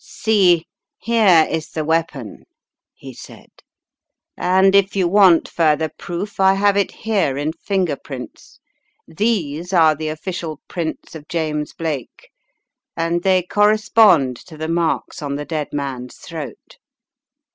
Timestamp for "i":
6.39-6.55